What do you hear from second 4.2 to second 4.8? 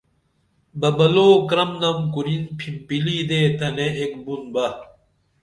بُن بہ